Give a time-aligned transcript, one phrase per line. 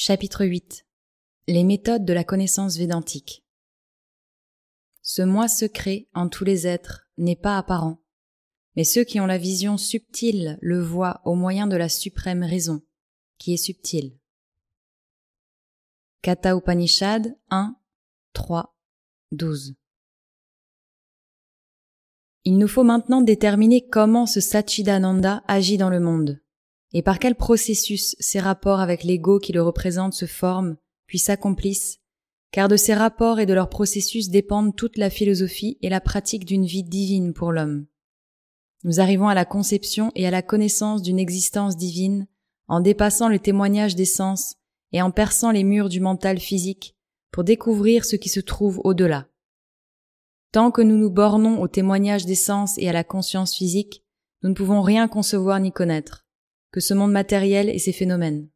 [0.00, 0.86] Chapitre 8
[1.48, 3.44] Les méthodes de la connaissance védantique.
[5.02, 7.98] Ce moi secret en tous les êtres n'est pas apparent,
[8.76, 12.80] mais ceux qui ont la vision subtile le voient au moyen de la suprême raison,
[13.38, 14.16] qui est subtile.
[16.22, 17.74] Kata Upanishad 1,
[18.34, 18.78] 3,
[19.32, 19.74] 12
[22.44, 26.40] Il nous faut maintenant déterminer comment ce Satchidananda agit dans le monde
[26.92, 30.76] et par quel processus ces rapports avec l'ego qui le représente se forment,
[31.06, 31.98] puis s'accomplissent,
[32.50, 36.44] car de ces rapports et de leurs processus dépendent toute la philosophie et la pratique
[36.44, 37.86] d'une vie divine pour l'homme.
[38.84, 42.26] Nous arrivons à la conception et à la connaissance d'une existence divine
[42.68, 44.56] en dépassant le témoignage des sens
[44.92, 46.96] et en perçant les murs du mental physique
[47.32, 49.26] pour découvrir ce qui se trouve au-delà.
[50.52, 54.04] Tant que nous nous bornons au témoignage des sens et à la conscience physique,
[54.42, 56.27] nous ne pouvons rien concevoir ni connaître
[56.70, 58.48] que ce monde matériel et ses phénomènes.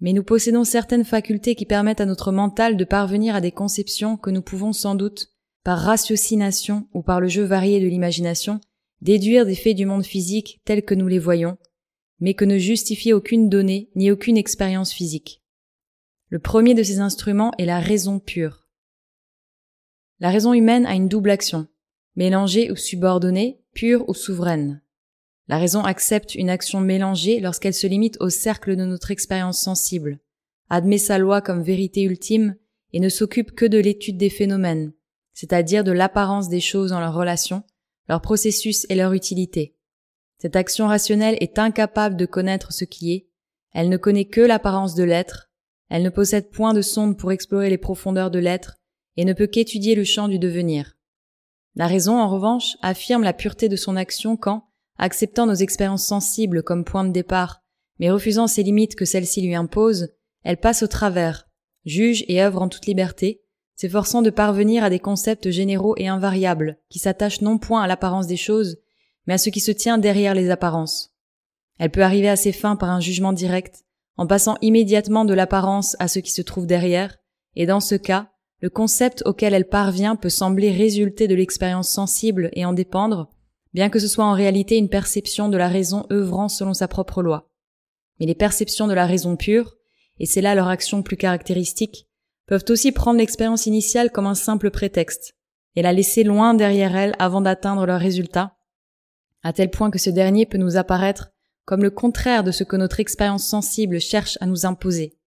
[0.00, 4.16] Mais nous possédons certaines facultés qui permettent à notre mental de parvenir à des conceptions
[4.16, 5.28] que nous pouvons sans doute,
[5.64, 8.60] par ratiocination ou par le jeu varié de l'imagination,
[9.00, 11.58] déduire des faits du monde physique tels que nous les voyons,
[12.20, 15.42] mais que ne justifie aucune donnée ni aucune expérience physique.
[16.28, 18.68] Le premier de ces instruments est la raison pure.
[20.18, 21.68] La raison humaine a une double action,
[22.16, 24.82] mélangée ou subordonnée, pure ou souveraine.
[25.48, 30.18] La raison accepte une action mélangée lorsqu'elle se limite au cercle de notre expérience sensible,
[30.70, 32.56] admet sa loi comme vérité ultime
[32.92, 34.92] et ne s'occupe que de l'étude des phénomènes,
[35.34, 37.62] c'est-à-dire de l'apparence des choses en leur relation,
[38.08, 39.76] leur processus et leur utilité.
[40.38, 43.28] Cette action rationnelle est incapable de connaître ce qui est,
[43.72, 45.50] elle ne connaît que l'apparence de l'être,
[45.88, 48.76] elle ne possède point de sonde pour explorer les profondeurs de l'être
[49.16, 50.96] et ne peut qu'étudier le champ du devenir.
[51.74, 56.62] La raison, en revanche, affirme la pureté de son action quand, acceptant nos expériences sensibles
[56.62, 57.62] comme point de départ,
[57.98, 61.48] mais refusant ces limites que celles-ci lui imposent, elle passe au travers,
[61.84, 63.42] juge et œuvre en toute liberté,
[63.74, 68.26] s'efforçant de parvenir à des concepts généraux et invariables, qui s'attachent non point à l'apparence
[68.26, 68.78] des choses,
[69.26, 71.14] mais à ce qui se tient derrière les apparences.
[71.78, 73.84] Elle peut arriver à ses fins par un jugement direct,
[74.16, 77.18] en passant immédiatement de l'apparence à ce qui se trouve derrière,
[77.54, 78.30] et dans ce cas,
[78.60, 83.30] le concept auquel elle parvient peut sembler résulter de l'expérience sensible et en dépendre,
[83.76, 87.22] bien que ce soit en réalité une perception de la raison œuvrant selon sa propre
[87.22, 87.50] loi.
[88.18, 89.76] Mais les perceptions de la raison pure,
[90.18, 92.08] et c'est là leur action plus caractéristique,
[92.46, 95.34] peuvent aussi prendre l'expérience initiale comme un simple prétexte,
[95.74, 98.56] et la laisser loin derrière elle avant d'atteindre leur résultat,
[99.42, 101.32] à tel point que ce dernier peut nous apparaître
[101.66, 105.18] comme le contraire de ce que notre expérience sensible cherche à nous imposer.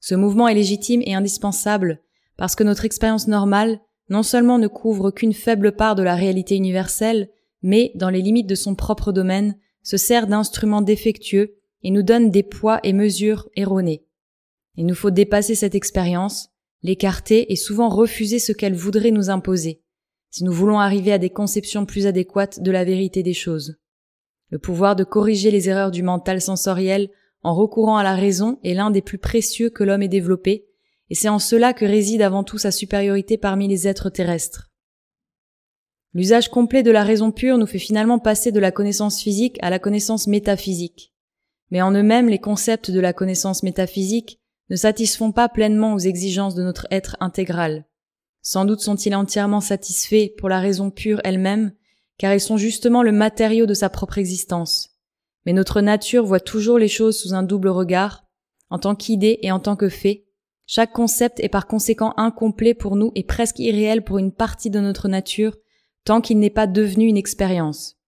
[0.00, 2.00] Ce mouvement est légitime et indispensable
[2.38, 3.78] parce que notre expérience normale
[4.08, 7.28] non seulement ne couvre qu'une faible part de la réalité universelle,
[7.62, 12.30] mais, dans les limites de son propre domaine, se sert d'instruments défectueux et nous donne
[12.30, 14.04] des poids et mesures erronés.
[14.76, 16.50] Il nous faut dépasser cette expérience,
[16.82, 19.82] l'écarter et souvent refuser ce qu'elle voudrait nous imposer,
[20.30, 23.78] si nous voulons arriver à des conceptions plus adéquates de la vérité des choses.
[24.50, 27.10] Le pouvoir de corriger les erreurs du mental sensoriel
[27.42, 30.66] en recourant à la raison est l'un des plus précieux que l'homme ait développé,
[31.10, 34.67] et c'est en cela que réside avant tout sa supériorité parmi les êtres terrestres.
[36.14, 39.70] L'usage complet de la raison pure nous fait finalement passer de la connaissance physique à
[39.70, 41.12] la connaissance métaphysique.
[41.70, 46.54] Mais en eux-mêmes, les concepts de la connaissance métaphysique ne satisfont pas pleinement aux exigences
[46.54, 47.86] de notre être intégral.
[48.42, 51.72] Sans doute sont-ils entièrement satisfaits pour la raison pure elle-même,
[52.16, 54.90] car ils sont justement le matériau de sa propre existence.
[55.44, 58.24] Mais notre nature voit toujours les choses sous un double regard,
[58.70, 60.26] en tant qu'idée et en tant que fait.
[60.66, 64.80] Chaque concept est par conséquent incomplet pour nous et presque irréel pour une partie de
[64.80, 65.56] notre nature,
[66.08, 67.98] tant qu'il n'est pas devenu une expérience.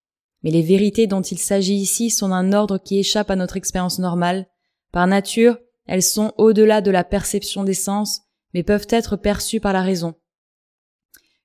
[0.43, 3.99] Mais les vérités dont il s'agit ici sont d'un ordre qui échappe à notre expérience
[3.99, 4.47] normale.
[4.91, 8.23] Par nature, elles sont au-delà de la perception des sens,
[8.55, 10.15] mais peuvent être perçues par la raison.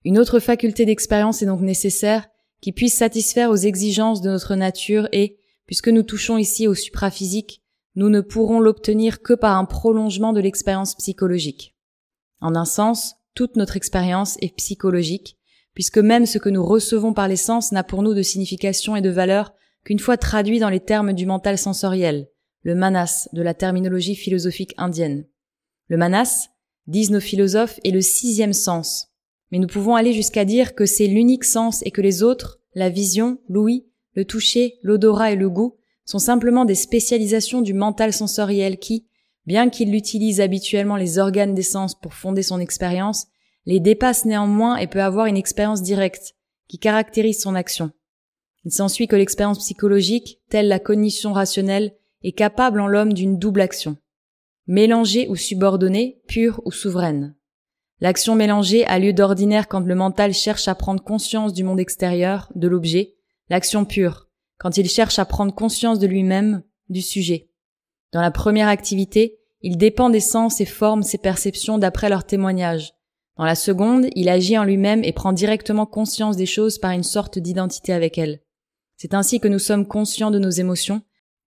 [0.06, 2.26] Une autre faculté d'expérience est donc nécessaire
[2.62, 7.64] qui puisse satisfaire aux exigences de notre nature et, puisque nous touchons ici au supraphysique,
[7.96, 11.76] nous ne pourrons l'obtenir que par un prolongement de l'expérience psychologique.
[12.40, 15.38] En un sens, toute notre expérience est psychologique,
[15.76, 19.02] puisque même ce que nous recevons par les sens n'a pour nous de signification et
[19.02, 22.28] de valeur qu'une fois traduit dans les termes du mental sensoriel,
[22.64, 25.26] le manas de la terminologie philosophique indienne.
[25.88, 26.48] Le manas,
[26.88, 29.10] disent nos philosophes, est le sixième sens.
[29.52, 32.90] Mais nous pouvons aller jusqu'à dire que c'est l'unique sens et que les autres, la
[32.90, 35.76] vision, l'ouïe, le toucher, l'odorat et le goût,
[36.06, 39.08] sont simplement des spécialisations du mental sensoriel qui,
[39.46, 43.28] bien qu'il utilise habituellement les organes des sens pour fonder son expérience,
[43.66, 46.36] les dépasse néanmoins et peut avoir une expérience directe,
[46.68, 47.92] qui caractérise son action.
[48.64, 53.62] Il s'ensuit que l'expérience psychologique, telle la cognition rationnelle, est capable en l'homme d'une double
[53.62, 53.98] action.
[54.68, 57.36] mélangée ou subordonnée, pure ou souveraine.
[58.00, 62.52] L'action mélangée a lieu d'ordinaire quand le mental cherche à prendre conscience du monde extérieur,
[62.56, 63.14] de l'objet,
[63.50, 64.28] l'action pure,
[64.58, 67.50] quand il cherche à prendre conscience de lui-même, du sujet.
[68.12, 72.94] Dans la première activité, il dépend des sens et forme ses perceptions d'après leur témoignage.
[73.38, 77.04] Dans la seconde, il agit en lui-même et prend directement conscience des choses par une
[77.04, 78.40] sorte d'identité avec elles.
[78.96, 81.02] C'est ainsi que nous sommes conscients de nos émotions.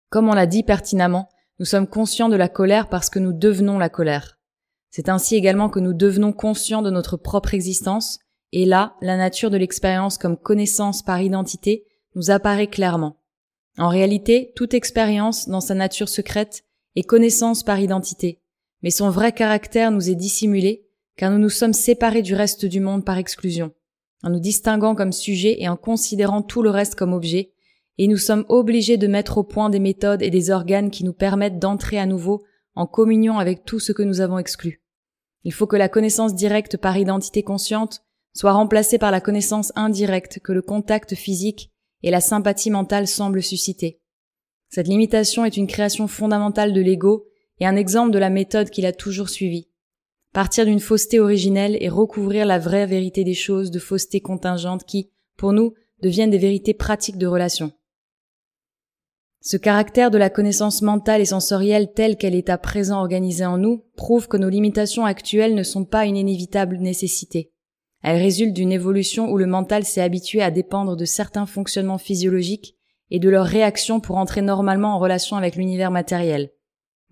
[0.09, 1.29] Comme on l'a dit pertinemment,
[1.59, 4.37] nous sommes conscients de la colère parce que nous devenons la colère.
[4.91, 8.19] C'est ainsi également que nous devenons conscients de notre propre existence,
[8.51, 11.85] et là, la nature de l'expérience comme connaissance par identité
[12.15, 13.17] nous apparaît clairement.
[13.77, 16.63] En réalité, toute expérience, dans sa nature secrète,
[16.95, 18.41] est connaissance par identité,
[18.81, 20.88] mais son vrai caractère nous est dissimulé,
[21.19, 23.73] car nous nous sommes séparés du reste du monde par exclusion,
[24.23, 27.51] en nous distinguant comme sujet et en considérant tout le reste comme objet,
[27.97, 31.11] et nous sommes obligés de mettre au point des méthodes et des organes qui nous
[31.11, 34.81] permettent d'entrer à nouveau en communion avec tout ce que nous avons exclu.
[35.43, 38.01] Il faut que la connaissance directe par identité consciente
[38.33, 41.69] soit remplacée par la connaissance indirecte que le contact physique
[42.01, 43.99] et la sympathie mentale semblent susciter.
[44.69, 47.25] Cette limitation est une création fondamentale de l'ego
[47.59, 49.68] et un exemple de la méthode qu'il a toujours suivie.
[50.33, 55.09] Partir d'une fausseté originelle et recouvrir la vraie vérité des choses de fausseté contingente qui,
[55.37, 57.71] pour nous, deviennent des vérités pratiques de relation.
[59.41, 63.57] Ce caractère de la connaissance mentale et sensorielle telle qu'elle est à présent organisée en
[63.57, 67.51] nous prouve que nos limitations actuelles ne sont pas une inévitable nécessité.
[68.03, 72.75] Elles résultent d'une évolution où le mental s'est habitué à dépendre de certains fonctionnements physiologiques
[73.11, 76.51] et de leurs réactions pour entrer normalement en relation avec l'univers matériel.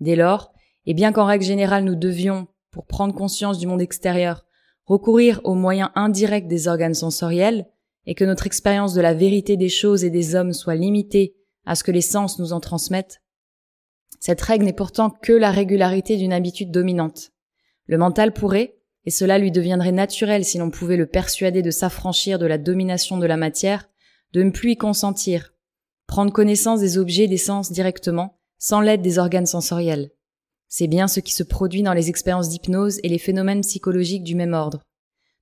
[0.00, 0.52] Dès lors,
[0.86, 4.46] et bien qu'en règle générale nous devions, pour prendre conscience du monde extérieur,
[4.84, 7.66] recourir aux moyens indirects des organes sensoriels,
[8.06, 11.36] et que notre expérience de la vérité des choses et des hommes soit limitée
[11.66, 13.20] à ce que les sens nous en transmettent,
[14.20, 17.30] cette règle n'est pourtant que la régularité d'une habitude dominante.
[17.86, 22.38] Le mental pourrait, et cela lui deviendrait naturel si l'on pouvait le persuader de s'affranchir
[22.38, 23.88] de la domination de la matière,
[24.32, 25.54] de ne plus y consentir,
[26.06, 30.10] prendre connaissance des objets des sens directement, sans l'aide des organes sensoriels.
[30.68, 34.34] C'est bien ce qui se produit dans les expériences d'hypnose et les phénomènes psychologiques du
[34.34, 34.82] même ordre.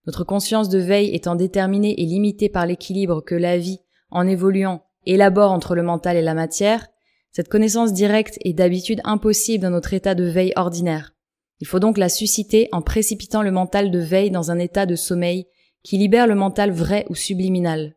[0.06, 3.80] Notre conscience de veille étant déterminée et limitée par l'équilibre que la vie,
[4.10, 6.86] en évoluant, élabore entre le mental et la matière,
[7.32, 11.12] cette connaissance directe est d'habitude impossible dans notre état de veille ordinaire.
[11.60, 14.94] Il faut donc la susciter en précipitant le mental de veille dans un état de
[14.94, 15.46] sommeil
[15.82, 17.96] qui libère le mental vrai ou subliminal.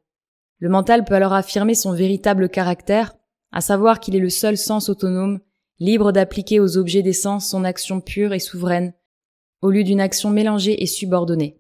[0.57, 3.15] Le mental peut alors affirmer son véritable caractère,
[3.51, 5.39] à savoir qu'il est le seul sens autonome,
[5.79, 8.93] libre d'appliquer aux objets des sens son action pure et souveraine,
[9.61, 11.59] au lieu d'une action mélangée et subordonnée.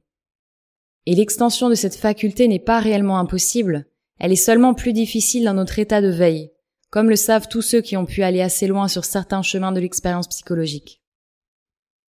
[1.05, 3.85] Et l'extension de cette faculté n'est pas réellement impossible,
[4.19, 6.51] elle est seulement plus difficile dans notre état de veille,
[6.89, 9.79] comme le savent tous ceux qui ont pu aller assez loin sur certains chemins de
[9.79, 11.01] l'expérience psychologique.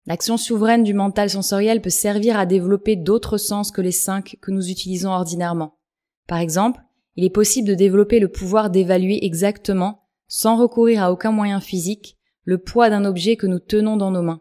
[0.06, 4.50] L'action souveraine du mental sensoriel peut servir à développer d'autres sens que les cinq que
[4.50, 5.78] nous utilisons ordinairement.
[6.26, 6.80] Par exemple,
[7.16, 12.16] il est possible de développer le pouvoir d'évaluer exactement, sans recourir à aucun moyen physique,
[12.44, 14.40] le poids d'un objet que nous tenons dans nos mains.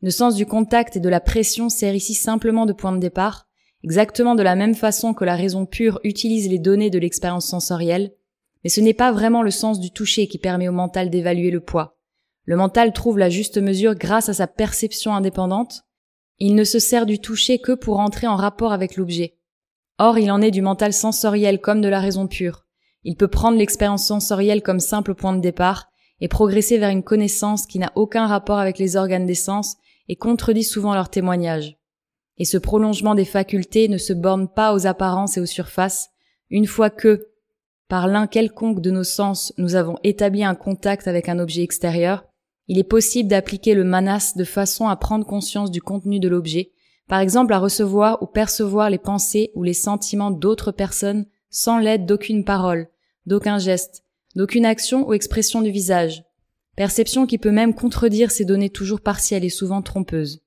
[0.00, 3.48] Le sens du contact et de la pression sert ici simplement de point de départ,
[3.82, 8.12] exactement de la même façon que la raison pure utilise les données de l'expérience sensorielle,
[8.62, 11.60] mais ce n'est pas vraiment le sens du toucher qui permet au mental d'évaluer le
[11.60, 11.98] poids.
[12.44, 15.82] Le mental trouve la juste mesure grâce à sa perception indépendante.
[16.38, 19.36] Il ne se sert du toucher que pour entrer en rapport avec l'objet.
[19.98, 22.65] Or, il en est du mental sensoriel comme de la raison pure.
[23.08, 25.86] Il peut prendre l'expérience sensorielle comme simple point de départ
[26.20, 29.76] et progresser vers une connaissance qui n'a aucun rapport avec les organes des sens
[30.08, 31.76] et contredit souvent leurs témoignages.
[32.36, 36.08] Et ce prolongement des facultés ne se borne pas aux apparences et aux surfaces,
[36.50, 37.28] une fois que,
[37.88, 42.24] par l'un quelconque de nos sens, nous avons établi un contact avec un objet extérieur,
[42.66, 46.72] il est possible d'appliquer le manas de façon à prendre conscience du contenu de l'objet
[47.08, 52.06] par exemple à recevoir ou percevoir les pensées ou les sentiments d'autres personnes sans l'aide
[52.06, 52.88] d'aucune parole,
[53.26, 54.02] d'aucun geste,
[54.34, 56.24] d'aucune action ou expression du visage.
[56.76, 60.42] Perception qui peut même contredire ces données toujours partielles et souvent trompeuses.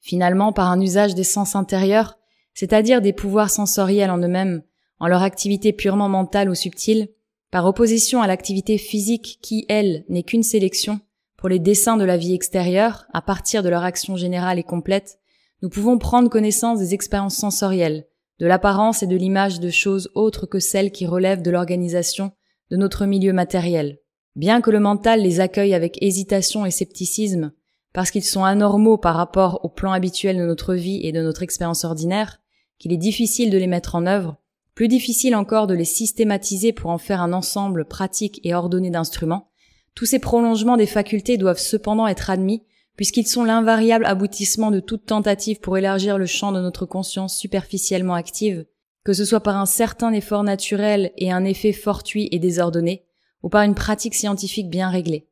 [0.00, 2.18] Finalement, par un usage des sens intérieurs,
[2.52, 4.62] c'est-à-dire des pouvoirs sensoriels en eux-mêmes,
[5.00, 7.08] en leur activité purement mentale ou subtile,
[7.50, 11.00] par opposition à l'activité physique qui, elle, n'est qu'une sélection,
[11.36, 15.18] pour les dessins de la vie extérieure, à partir de leur action générale et complète,
[15.62, 18.06] nous pouvons prendre connaissance des expériences sensorielles,
[18.40, 22.32] de l'apparence et de l'image de choses autres que celles qui relèvent de l'organisation
[22.70, 23.98] de notre milieu matériel.
[24.36, 27.52] Bien que le mental les accueille avec hésitation et scepticisme,
[27.92, 31.42] parce qu'ils sont anormaux par rapport au plan habituel de notre vie et de notre
[31.42, 32.40] expérience ordinaire,
[32.78, 34.36] qu'il est difficile de les mettre en œuvre,
[34.74, 39.50] plus difficile encore de les systématiser pour en faire un ensemble pratique et ordonné d'instruments,
[39.94, 42.64] Tous ces prolongements des facultés doivent cependant être admis,
[42.96, 48.14] puisqu'ils sont l'invariable aboutissement de toute tentative pour élargir le champ de notre conscience superficiellement
[48.14, 48.66] active,
[49.04, 53.06] que ce soit par un certain effort naturel et un effet fortuit et désordonné,
[53.42, 55.28] ou par une pratique scientifique bien réglée.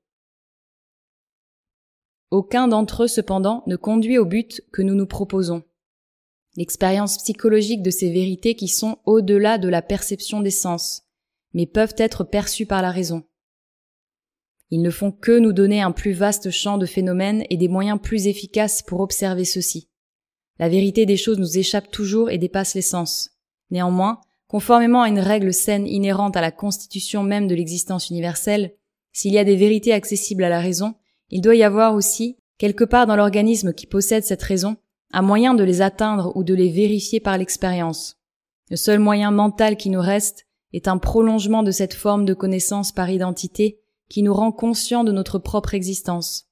[2.30, 5.62] Aucun d'entre eux, cependant, ne conduit au but que nous nous proposons.
[6.56, 11.02] L'expérience psychologique de ces vérités qui sont au-delà de la perception des sens,
[11.54, 13.24] mais peuvent être perçues par la raison.
[14.72, 18.00] Ils ne font que nous donner un plus vaste champ de phénomènes et des moyens
[18.02, 19.90] plus efficaces pour observer ceux-ci.
[20.58, 23.32] La vérité des choses nous échappe toujours et dépasse les sens.
[23.70, 28.72] Néanmoins, conformément à une règle saine inhérente à la constitution même de l'existence universelle,
[29.12, 30.94] s'il y a des vérités accessibles à la raison,
[31.28, 34.78] il doit y avoir aussi, quelque part dans l'organisme qui possède cette raison,
[35.12, 38.16] un moyen de les atteindre ou de les vérifier par l'expérience.
[38.70, 42.90] Le seul moyen mental qui nous reste est un prolongement de cette forme de connaissance
[42.90, 43.81] par identité
[44.12, 46.44] qui nous rend conscients de notre propre existence.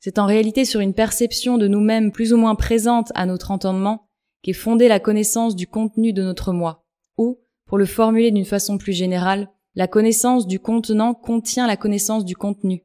[0.00, 4.06] C'est en réalité sur une perception de nous-mêmes plus ou moins présente à notre entendement
[4.42, 6.84] qu'est fondée la connaissance du contenu de notre moi,
[7.16, 12.26] ou, pour le formuler d'une façon plus générale, la connaissance du contenant contient la connaissance
[12.26, 12.84] du contenu.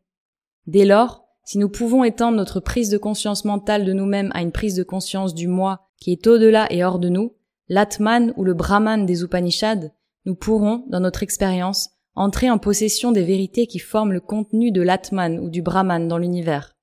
[0.65, 4.53] Dès lors, si nous pouvons étendre notre prise de conscience mentale de nous-mêmes à une
[4.53, 7.33] prise de conscience du moi qui est au-delà et hors de nous,
[7.67, 9.91] l'Atman ou le Brahman des Upanishads,
[10.23, 14.81] nous pourrons, dans notre expérience, entrer en possession des vérités qui forment le contenu de
[14.81, 16.75] l'Atman ou du Brahman dans l'univers.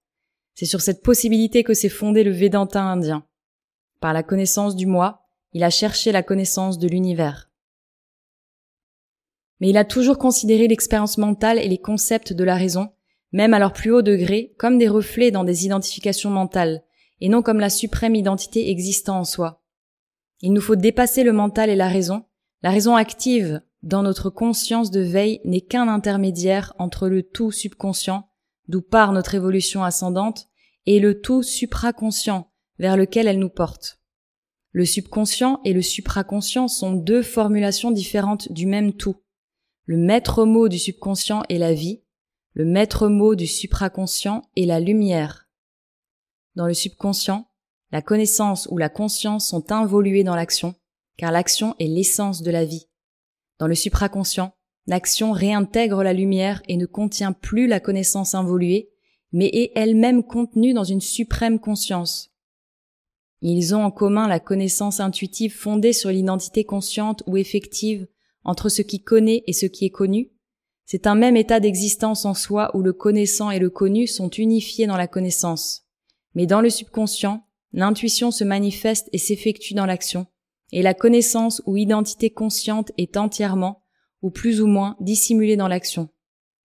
[0.55, 3.27] C'est sur cette possibilité que s'est fondé le Vedanta indien.
[4.01, 5.23] Par la connaissance du moi,
[5.53, 7.51] il a cherché la connaissance de l'univers.
[9.61, 12.93] Mais il a toujours considéré l'expérience mentale et les concepts de la raison,
[13.33, 16.83] même à leur plus haut degré, comme des reflets dans des identifications mentales,
[17.21, 19.63] et non comme la suprême identité existant en soi.
[20.41, 22.25] Il nous faut dépasser le mental et la raison,
[22.63, 28.29] la raison active dans notre conscience de veille n'est qu'un intermédiaire entre le tout subconscient,
[28.69, 30.49] d'où part notre évolution ascendante,
[30.87, 34.01] et le tout supraconscient, vers lequel elle nous porte.
[34.71, 39.17] Le subconscient et le supraconscient sont deux formulations différentes du même tout.
[39.85, 42.03] Le maître mot du subconscient est la vie,
[42.55, 45.49] le maître mot du supraconscient est la lumière.
[46.55, 47.49] Dans le subconscient,
[47.91, 50.75] la connaissance ou la conscience sont involuées dans l'action,
[51.17, 52.89] car l'action est l'essence de la vie.
[53.63, 54.57] Dans le supraconscient,
[54.89, 58.91] l'action réintègre la lumière et ne contient plus la connaissance involuée,
[59.31, 62.33] mais est elle-même contenue dans une suprême conscience.
[63.41, 68.09] Ils ont en commun la connaissance intuitive fondée sur l'identité consciente ou effective
[68.43, 70.33] entre ce qui connaît et ce qui est connu.
[70.85, 74.89] C'est un même état d'existence en soi où le connaissant et le connu sont unifiés
[74.89, 75.87] dans la connaissance.
[76.35, 80.27] Mais dans le subconscient, l'intuition se manifeste et s'effectue dans l'action,
[80.73, 83.83] et la connaissance ou identité consciente est entièrement,
[84.23, 86.09] ou plus ou moins, dissimulée dans l'action.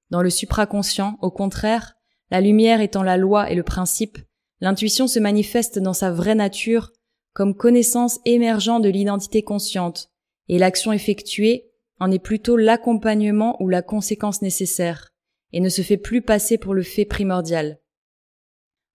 [0.10, 1.96] Dans le supraconscient, au contraire,
[2.32, 4.18] la lumière étant la loi et le principe,
[4.62, 6.92] l'intuition se manifeste dans sa vraie nature
[7.34, 10.10] comme connaissance émergent de l'identité consciente,
[10.48, 15.10] et l'action effectuée en est plutôt l'accompagnement ou la conséquence nécessaire,
[15.52, 17.80] et ne se fait plus passer pour le fait primordial.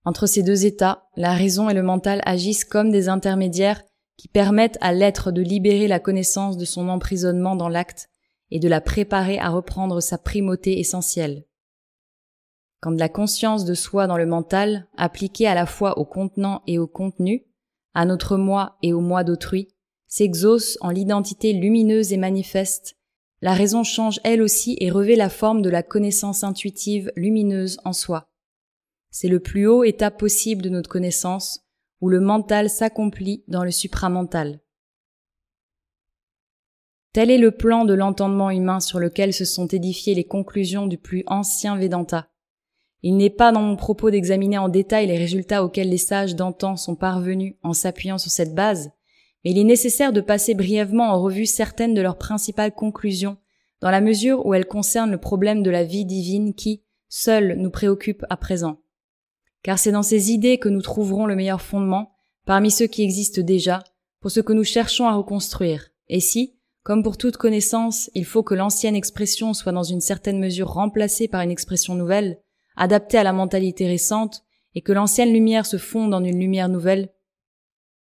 [0.04, 3.82] Entre ces deux états, la raison et le mental agissent comme des intermédiaires
[4.22, 8.08] qui permettent à l'être de libérer la connaissance de son emprisonnement dans l'acte
[8.52, 11.44] et de la préparer à reprendre sa primauté essentielle.
[12.80, 16.78] Quand la conscience de soi dans le mental, appliquée à la fois au contenant et
[16.78, 17.48] au contenu,
[17.94, 19.66] à notre moi et au moi d'autrui,
[20.06, 22.94] s'exauce en l'identité lumineuse et manifeste,
[23.40, 27.92] la raison change elle aussi et revêt la forme de la connaissance intuitive lumineuse en
[27.92, 28.28] soi.
[29.10, 31.61] C'est le plus haut état possible de notre connaissance,
[32.02, 34.60] où le mental s'accomplit dans le supramental.
[37.12, 40.98] Tel est le plan de l'entendement humain sur lequel se sont édifiées les conclusions du
[40.98, 42.28] plus ancien Vedanta.
[43.02, 46.76] Il n'est pas dans mon propos d'examiner en détail les résultats auxquels les sages d'antan
[46.76, 48.90] sont parvenus en s'appuyant sur cette base,
[49.44, 53.36] mais il est nécessaire de passer brièvement en revue certaines de leurs principales conclusions,
[53.80, 57.70] dans la mesure où elles concernent le problème de la vie divine qui, seul, nous
[57.70, 58.81] préoccupe à présent
[59.62, 62.12] car c'est dans ces idées que nous trouverons le meilleur fondement,
[62.46, 63.84] parmi ceux qui existent déjà,
[64.20, 65.88] pour ce que nous cherchons à reconstruire.
[66.08, 70.38] Et si, comme pour toute connaissance, il faut que l'ancienne expression soit dans une certaine
[70.38, 72.40] mesure remplacée par une expression nouvelle,
[72.76, 77.10] adaptée à la mentalité récente, et que l'ancienne lumière se fonde en une lumière nouvelle,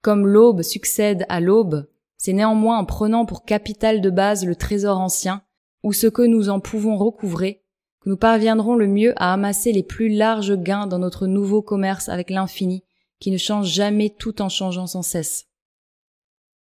[0.02, 5.00] comme l'aube succède à l'aube, c'est néanmoins en prenant pour capital de base le trésor
[5.00, 5.42] ancien,
[5.82, 7.64] ou ce que nous en pouvons recouvrer,
[8.06, 12.30] nous parviendrons le mieux à amasser les plus larges gains dans notre nouveau commerce avec
[12.30, 12.84] l'infini,
[13.18, 15.48] qui ne change jamais tout en changeant sans cesse.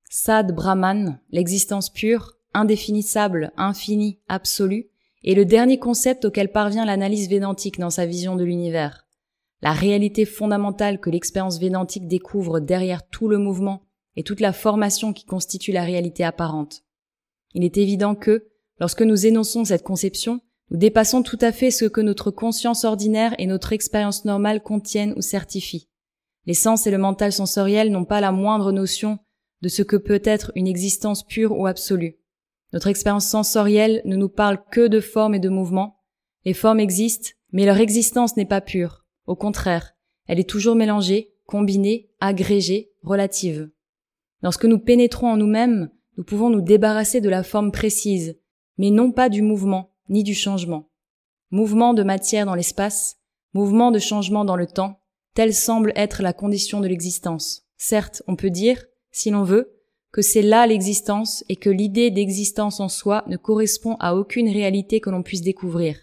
[0.08, 4.90] Sad Brahman, l'existence pure, indéfinissable, infinie, absolue,
[5.24, 9.08] est le dernier concept auquel parvient l'analyse védantique dans sa vision de l'univers.
[9.62, 13.84] La réalité fondamentale que l'expérience védantique découvre derrière tout le mouvement
[14.16, 16.84] et toute la formation qui constitue la réalité apparente.
[17.54, 18.48] Il est évident que,
[18.80, 20.42] lorsque nous énonçons cette conception,
[20.72, 25.14] nous dépassons tout à fait ce que notre conscience ordinaire et notre expérience normale contiennent
[25.18, 25.90] ou certifient.
[26.46, 29.20] Les sens et le mental sensoriel n'ont pas la moindre notion
[29.62, 32.18] de ce que peut être une existence pure ou absolue.
[32.72, 35.98] Notre expérience sensorielle ne nous parle que de formes et de mouvements.
[36.46, 39.06] Les formes existent, mais leur existence n'est pas pure.
[39.28, 39.94] Au contraire,
[40.28, 43.70] elle est toujours mélangée, combinée, agrégée, relative.
[44.42, 48.40] Lorsque nous pénétrons en nous-mêmes, nous pouvons nous débarrasser de la forme précise,
[48.78, 50.90] mais non pas du mouvement, ni du changement.
[51.50, 53.18] Mouvement de matière dans l'espace,
[53.54, 55.02] mouvement de changement dans le temps,
[55.34, 57.64] telle semble être la condition de l'existence.
[57.78, 62.80] Certes, on peut dire, si l'on veut, que c'est là l'existence et que l'idée d'existence
[62.80, 65.98] en soi ne correspond à aucune réalité que l'on puisse découvrir.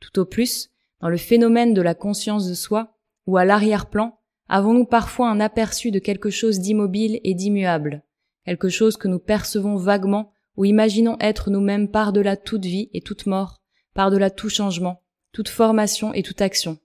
[0.00, 0.70] Tout au plus,
[1.00, 2.96] dans le phénomène de la conscience de soi,
[3.26, 4.18] ou à l'arrière-plan,
[4.48, 8.02] avons-nous parfois un aperçu de quelque chose d'immobile et d'immuable,
[8.44, 13.26] quelque chose que nous percevons vaguement ou imaginons être nous-mêmes par-delà toute vie et toute
[13.26, 13.60] mort,
[13.94, 16.78] par-delà tout changement, toute formation et toute action.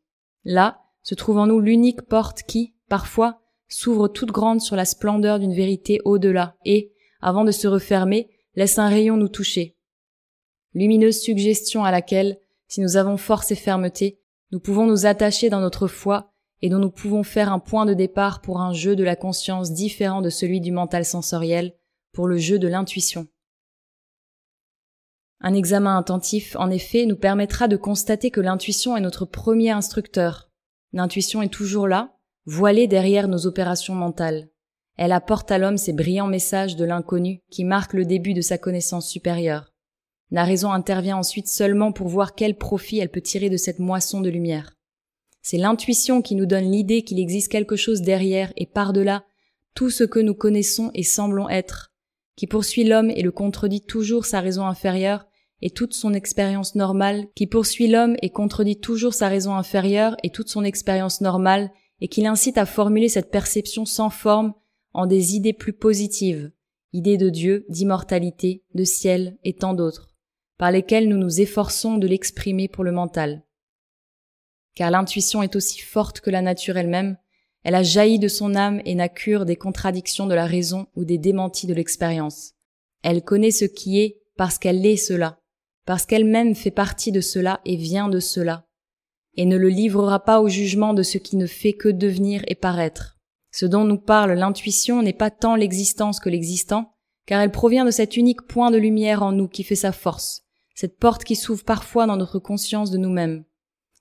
[0.43, 5.39] Là se trouve en nous l'unique porte qui, parfois, s'ouvre toute grande sur la splendeur
[5.39, 9.77] d'une vérité au-delà et, avant de se refermer, laisse un rayon nous toucher.
[10.73, 14.19] Lumineuse suggestion à laquelle, si nous avons force et fermeté,
[14.51, 17.93] nous pouvons nous attacher dans notre foi et dont nous pouvons faire un point de
[17.93, 21.73] départ pour un jeu de la conscience différent de celui du mental sensoriel,
[22.11, 23.27] pour le jeu de l'intuition.
[25.41, 30.49] Un examen attentif, en effet, nous permettra de constater que l'intuition est notre premier instructeur.
[30.91, 34.49] L'intuition est toujours là, voilée derrière nos opérations mentales.
[34.97, 38.57] Elle apporte à l'homme ces brillants messages de l'inconnu qui marquent le début de sa
[38.57, 39.71] connaissance supérieure.
[40.29, 44.19] La raison intervient ensuite seulement pour voir quel profit elle peut tirer de cette moisson
[44.19, 44.73] de lumière.
[45.41, 49.23] C'est l'intuition qui nous donne l'idée qu'il existe quelque chose derrière et par-delà
[49.73, 51.93] tout ce que nous connaissons et semblons être,
[52.35, 55.28] qui poursuit l'homme et le contredit toujours sa raison inférieure
[55.61, 60.29] et toute son expérience normale, qui poursuit l'homme et contredit toujours sa raison inférieure et
[60.29, 64.53] toute son expérience normale, et qui l'incite à formuler cette perception sans forme
[64.93, 66.51] en des idées plus positives,
[66.93, 70.09] idées de Dieu, d'immortalité, de ciel et tant d'autres,
[70.57, 73.43] par lesquelles nous nous efforçons de l'exprimer pour le mental
[74.79, 77.17] car l'intuition est aussi forte que la nature elle-même,
[77.63, 81.03] elle a jailli de son âme et n'a cure des contradictions de la raison ou
[81.03, 82.53] des démentis de l'expérience.
[83.03, 85.38] Elle connaît ce qui est parce qu'elle est cela,
[85.89, 88.67] parce qu'elle-même fait partie de cela et vient de cela,
[89.35, 92.53] et ne le livrera pas au jugement de ce qui ne fait que devenir et
[92.53, 93.17] paraître.
[93.51, 96.93] Ce dont nous parle l'intuition n'est pas tant l'existence que l'existant,
[97.25, 100.43] car elle provient de cet unique point de lumière en nous qui fait sa force,
[100.75, 103.43] cette porte qui s'ouvre parfois dans notre conscience de nous-mêmes.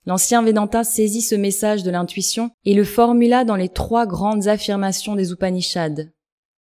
[0.05, 5.15] L'ancien Vedanta saisit ce message de l'intuition et le formula dans les trois grandes affirmations
[5.15, 6.05] des Upanishads.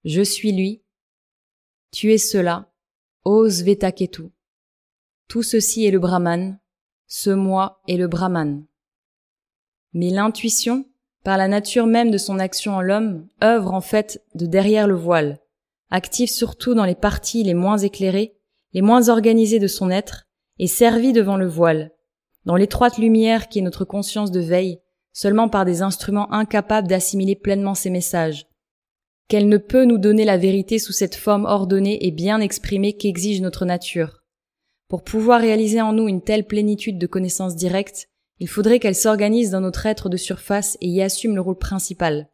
[0.05, 0.85] Je suis lui,
[1.91, 2.71] tu es cela,
[3.25, 4.31] ose Vetaketu.
[5.31, 6.59] Tout ceci est le Brahman,
[7.07, 8.65] ce moi est le Brahman.
[9.93, 10.87] Mais l'intuition,
[11.23, 14.97] par la nature même de son action en l'homme, œuvre en fait de derrière le
[14.97, 15.39] voile,
[15.89, 18.41] active surtout dans les parties les moins éclairées,
[18.73, 20.27] les moins organisées de son être,
[20.59, 21.93] et servie devant le voile,
[22.45, 24.81] dans l'étroite lumière qui est notre conscience de veille,
[25.13, 28.49] seulement par des instruments incapables d'assimiler pleinement ces messages,
[29.29, 33.41] qu'elle ne peut nous donner la vérité sous cette forme ordonnée et bien exprimée qu'exige
[33.41, 34.20] notre nature.
[34.91, 38.09] Pour pouvoir réaliser en nous une telle plénitude de connaissances directes,
[38.41, 42.29] il faudrait qu'elle s'organise dans notre être de surface et y assume le rôle principal.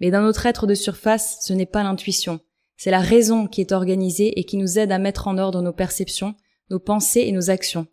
[0.00, 2.40] Mais dans notre être de surface, ce n'est pas l'intuition,
[2.76, 5.72] c'est la raison qui est organisée et qui nous aide à mettre en ordre nos
[5.72, 6.34] perceptions,
[6.68, 7.86] nos pensées et nos actions.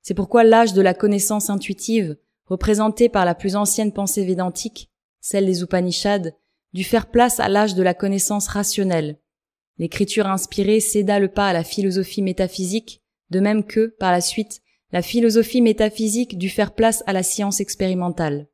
[0.00, 5.46] C'est pourquoi l'âge de la connaissance intuitive, représenté par la plus ancienne pensée védantique, celle
[5.46, 6.30] des Upanishads,
[6.72, 9.18] dut faire place à l'âge de la connaissance rationnelle.
[9.78, 14.60] L'écriture inspirée céda le pas à la philosophie métaphysique, de même que, par la suite,
[14.92, 18.48] la philosophie métaphysique dut faire place à la science expérimentale.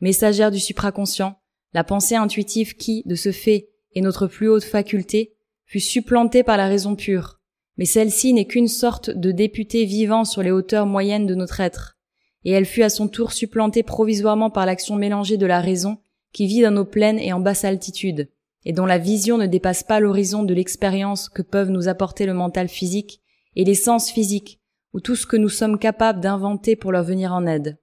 [0.00, 1.36] Messagère du supraconscient,
[1.72, 5.34] la pensée intuitive qui, de ce fait, est notre plus haute faculté,
[5.64, 7.40] fut supplantée par la raison pure,
[7.78, 11.96] mais celle-ci n'est qu'une sorte de député vivant sur les hauteurs moyennes de notre être,
[12.44, 15.98] et elle fut à son tour supplantée provisoirement par l'action mélangée de la raison,
[16.32, 18.28] qui vit dans nos plaines et en basse altitude,
[18.64, 22.34] et dont la vision ne dépasse pas l'horizon de l'expérience que peuvent nous apporter le
[22.34, 23.21] mental physique
[23.56, 24.60] et les sens physiques,
[24.92, 27.78] ou tout ce que nous sommes capables d'inventer pour leur venir en aide.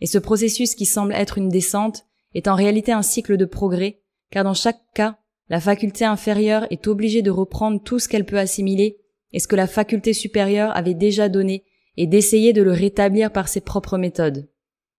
[0.00, 4.02] Et ce processus qui semble être une descente est en réalité un cycle de progrès,
[4.30, 8.38] car dans chaque cas, la faculté inférieure est obligée de reprendre tout ce qu'elle peut
[8.38, 8.98] assimiler
[9.32, 11.64] et ce que la faculté supérieure avait déjà donné
[11.96, 14.48] et d'essayer de le rétablir par ses propres méthodes.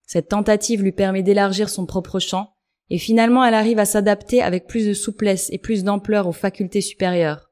[0.05, 2.53] Cette tentative lui permet d'élargir son propre champ,
[2.89, 6.81] et finalement elle arrive à s'adapter avec plus de souplesse et plus d'ampleur aux facultés
[6.81, 7.44] supérieures.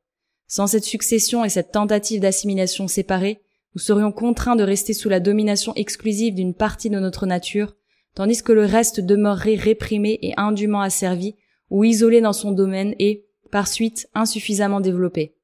[0.56, 3.42] Sans cette succession et cette tentative d'assimilation séparée,
[3.74, 7.76] nous serions contraints de rester sous la domination exclusive d'une partie de notre nature,
[8.14, 11.34] tandis que le reste demeurerait réprimé et indûment asservi
[11.72, 15.36] ou isolé dans son domaine et, par suite, insuffisamment développé.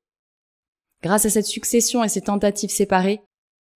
[1.01, 3.23] Grâce à cette succession et ces tentatives séparées,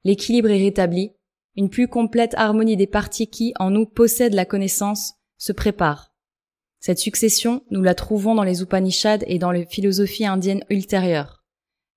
[0.03, 1.11] l'équilibre est rétabli,
[1.55, 6.08] une plus complète harmonie des parties qui, en nous, possèdent la connaissance, se prépare.
[6.79, 11.43] Cette succession, nous la trouvons dans les Upanishads et dans les philosophies indiennes ultérieures.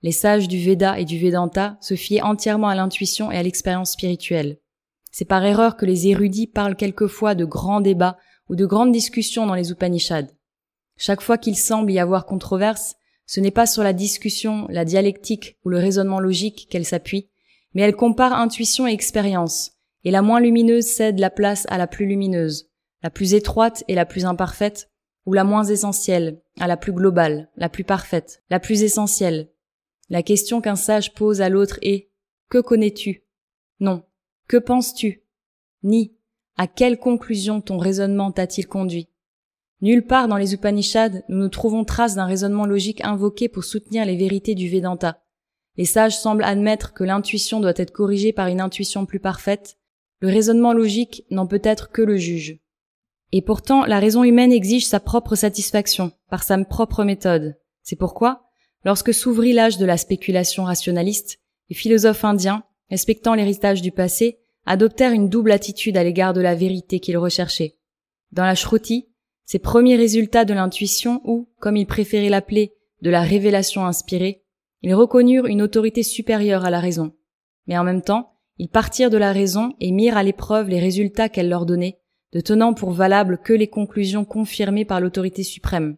[0.03, 3.93] Les sages du Veda et du Vedanta se fiaient entièrement à l'intuition et à l'expérience
[3.93, 4.59] spirituelle.
[5.13, 8.19] C'est par erreur que les érudits parlent quelquefois de grands débats
[8.49, 10.33] ou de grandes discussions dans les Upanishads.
[10.97, 15.59] Chaque fois qu'il semble y avoir controverse, ce n'est pas sur la discussion, la dialectique
[15.65, 17.31] ou le raisonnement logique qu'elle s'appuie,
[17.73, 21.87] mais elle compare intuition et expérience, et la moins lumineuse cède la place à la
[21.87, 22.72] plus lumineuse,
[23.03, 24.91] la plus étroite et la plus imparfaite,
[25.27, 29.51] ou la moins essentielle à la plus globale, la plus parfaite, la plus essentielle.
[30.11, 32.11] La question qu'un sage pose à l'autre est
[32.49, 33.25] Que connais-tu?
[33.81, 34.03] Non.
[34.49, 35.23] Que penses-tu?
[35.83, 36.15] Ni
[36.59, 39.09] à quelle conclusion ton raisonnement t'a-t-il conduit?
[39.81, 44.05] Nulle part dans les Upanishads nous ne trouvons trace d'un raisonnement logique invoqué pour soutenir
[44.05, 45.23] les vérités du Vedanta.
[45.77, 49.79] Les sages semblent admettre que l'intuition doit être corrigée par une intuition plus parfaite.
[50.21, 52.61] Le raisonnement logique n'en peut être que le juge.
[53.33, 57.57] Et pourtant, la raison humaine exige sa propre satisfaction, par sa propre méthode.
[57.83, 58.45] C'est pourquoi,
[58.85, 61.41] lorsque s'ouvrit l'âge de la spéculation rationaliste,
[61.71, 66.55] les philosophes indiens, respectant l'héritage du passé, adoptèrent une double attitude à l'égard de la
[66.55, 67.79] vérité qu'ils recherchaient.
[68.33, 69.09] Dans la Shruti,
[69.47, 74.45] ces premiers résultats de l'intuition ou, comme ils préféraient l'appeler, de la révélation inspirée,
[74.83, 77.13] ils reconnurent une autorité supérieure à la raison.
[77.67, 81.29] Mais en même temps, ils partirent de la raison et mirent à l'épreuve les résultats
[81.29, 81.99] qu'elle leur donnait,
[82.33, 85.97] de tenant pour valables que les conclusions confirmées par l'autorité suprême.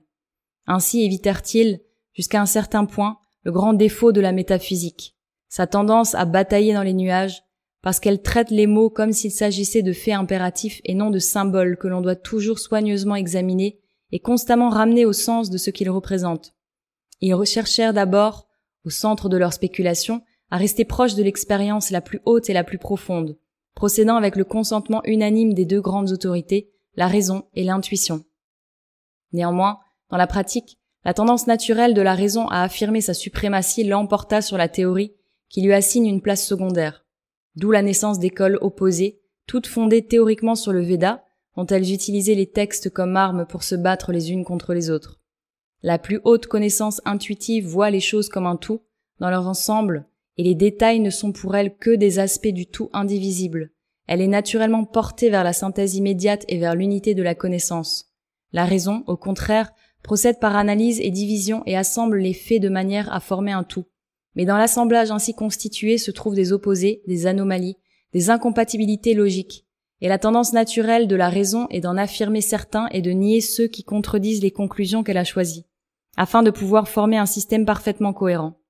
[0.66, 1.80] Ainsi évitèrent-ils,
[2.12, 5.16] jusqu'à un certain point, le grand défaut de la métaphysique,
[5.48, 7.42] sa tendance à batailler dans les nuages,
[7.82, 11.76] parce qu'elle traite les mots comme s'il s'agissait de faits impératifs et non de symboles
[11.76, 13.78] que l'on doit toujours soigneusement examiner
[14.10, 16.54] et constamment ramener au sens de ce qu'ils représentent.
[17.20, 18.48] Ils recherchèrent d'abord,
[18.84, 22.64] au centre de leur spéculation, à rester proches de l'expérience la plus haute et la
[22.64, 23.36] plus profonde,
[23.74, 28.24] procédant avec le consentement unanime des deux grandes autorités, la raison et l'intuition.
[29.32, 29.78] Néanmoins,
[30.10, 34.56] dans la pratique, la tendance naturelle de la raison à affirmer sa suprématie l'emporta sur
[34.56, 35.14] la théorie,
[35.48, 37.04] qui lui assigne une place secondaire.
[37.56, 41.24] D'où la naissance d'écoles opposées, toutes fondées théoriquement sur le Veda,
[41.56, 45.20] dont elles utilisaient les textes comme armes pour se battre les unes contre les autres?
[45.82, 48.80] La plus haute connaissance intuitive voit les choses comme un tout,
[49.20, 52.90] dans leur ensemble, et les détails ne sont pour elle que des aspects du tout
[52.92, 53.70] indivisible.
[54.06, 58.10] Elle est naturellement portée vers la synthèse immédiate et vers l'unité de la connaissance.
[58.52, 63.12] La raison, au contraire, procède par analyse et division et assemble les faits de manière
[63.12, 63.86] à former un tout.
[64.34, 67.76] Mais dans l'assemblage ainsi constitué se trouvent des opposés, des anomalies,
[68.12, 69.64] des incompatibilités logiques.
[70.00, 73.68] Et la tendance naturelle de la raison est d'en affirmer certains et de nier ceux
[73.68, 75.66] qui contredisent les conclusions qu'elle a choisies,
[76.16, 78.60] afin de pouvoir former un système parfaitement cohérent.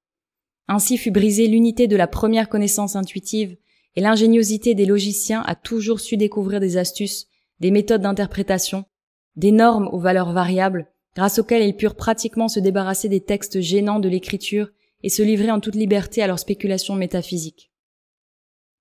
[0.69, 3.57] Ainsi fut brisée l'unité de la première connaissance intuitive,
[3.97, 7.29] et l'ingéniosité des logiciens a toujours su découvrir des astuces,
[7.61, 8.85] des méthodes d'interprétation,
[9.37, 14.01] des normes aux valeurs variables, grâce auxquelles ils purent pratiquement se débarrasser des textes gênants
[14.01, 14.71] de l'écriture
[15.03, 17.71] et se livrer en toute liberté à leurs spéculations métaphysiques.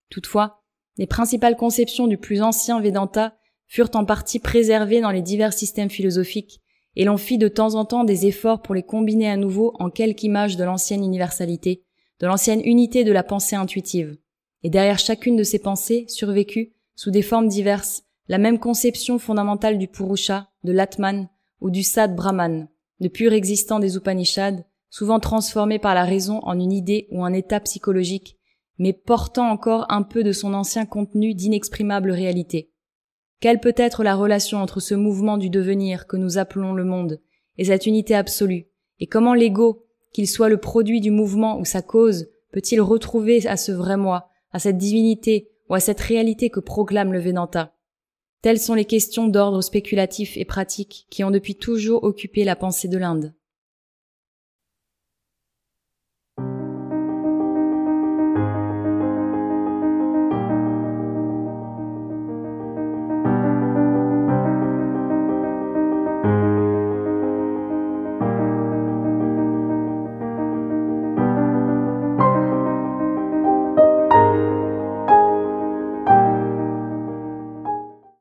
[0.10, 0.64] Toutefois,
[0.98, 3.36] les principales conceptions du plus ancien Vedanta
[3.68, 6.62] furent en partie préservées dans les divers systèmes philosophiques,
[6.96, 9.90] et l'on fit de temps en temps des efforts pour les combiner à nouveau en
[9.90, 11.84] quelque image de l'ancienne universalité,
[12.20, 14.18] de l'ancienne unité de la pensée intuitive.
[14.64, 19.78] Et derrière chacune de ces pensées survécut, sous des formes diverses, la même conception fondamentale
[19.78, 21.28] du Purusha, de l'Atman
[21.60, 22.68] ou du Sad Brahman,
[23.00, 27.34] le pur existant des Upanishads, souvent transformé par la raison en une idée ou un
[27.34, 28.38] état psychologique,
[28.78, 32.73] mais portant encore un peu de son ancien contenu d'inexprimable réalité.
[33.44, 37.20] Quelle peut être la relation entre ce mouvement du devenir que nous appelons le monde
[37.58, 38.70] et cette unité absolue,
[39.02, 43.58] et comment l'ego, qu'il soit le produit du mouvement ou sa cause, peut-il retrouver à
[43.58, 47.76] ce vrai moi, à cette divinité ou à cette réalité que proclame le Vedanta?
[48.42, 52.88] Telles sont les questions d'ordre spéculatif et pratique qui ont depuis toujours occupé la pensée
[52.88, 53.34] de l'Inde.